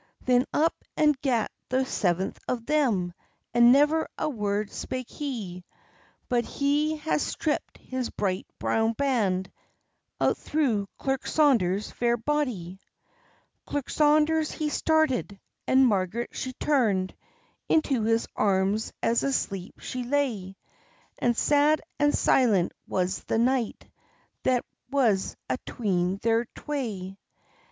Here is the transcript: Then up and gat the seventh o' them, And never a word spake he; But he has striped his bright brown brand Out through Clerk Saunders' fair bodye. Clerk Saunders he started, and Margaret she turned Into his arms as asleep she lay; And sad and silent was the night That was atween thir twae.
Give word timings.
Then 0.25 0.45
up 0.51 0.83
and 0.97 1.15
gat 1.21 1.51
the 1.69 1.85
seventh 1.85 2.39
o' 2.49 2.55
them, 2.55 3.13
And 3.53 3.71
never 3.71 4.07
a 4.17 4.27
word 4.27 4.71
spake 4.71 5.11
he; 5.11 5.63
But 6.27 6.43
he 6.43 6.97
has 6.97 7.21
striped 7.21 7.77
his 7.77 8.09
bright 8.09 8.47
brown 8.57 8.93
brand 8.93 9.51
Out 10.19 10.39
through 10.39 10.87
Clerk 10.97 11.27
Saunders' 11.27 11.91
fair 11.91 12.17
bodye. 12.17 12.79
Clerk 13.67 13.91
Saunders 13.91 14.49
he 14.49 14.69
started, 14.69 15.39
and 15.67 15.85
Margaret 15.85 16.31
she 16.33 16.53
turned 16.53 17.13
Into 17.69 18.01
his 18.01 18.27
arms 18.35 18.93
as 19.03 19.21
asleep 19.21 19.75
she 19.81 20.01
lay; 20.01 20.57
And 21.19 21.37
sad 21.37 21.79
and 21.99 22.11
silent 22.15 22.71
was 22.87 23.23
the 23.25 23.37
night 23.37 23.85
That 24.41 24.65
was 24.89 25.37
atween 25.47 26.17
thir 26.17 26.45
twae. 26.55 27.17